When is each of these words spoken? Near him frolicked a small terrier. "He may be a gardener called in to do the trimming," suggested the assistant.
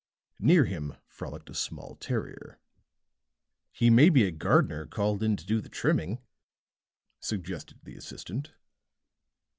Near 0.39 0.65
him 0.65 0.95
frolicked 1.05 1.51
a 1.51 1.53
small 1.53 1.95
terrier. 1.95 2.59
"He 3.71 3.91
may 3.91 4.09
be 4.09 4.23
a 4.23 4.31
gardener 4.31 4.87
called 4.87 5.21
in 5.21 5.35
to 5.37 5.45
do 5.45 5.61
the 5.61 5.69
trimming," 5.69 6.19
suggested 7.19 7.81
the 7.83 7.97
assistant. 7.97 8.51